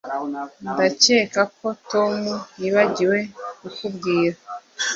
Ndakeka 0.73 1.41
ko 1.57 1.67
Tom 1.91 2.15
yibagiwe 2.61 3.19
kukubwira 3.59 4.37